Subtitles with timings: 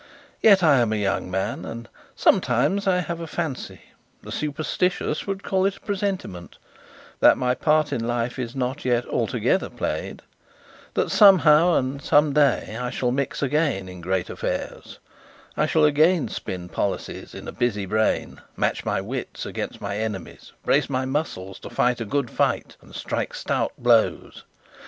[0.41, 3.81] Yet I am a young man; and sometimes I have a fancy
[4.23, 6.57] the superstitious would call it a presentiment
[7.19, 10.23] that my part in life is not yet altogether played;
[10.95, 14.97] that, somehow and some day, I shall mix again in great affairs,
[15.55, 20.51] I shall again spin policies in a busy brain, match my wits against my enemies',
[20.65, 24.45] brace my muscles to fight a good fight and strike stout blows.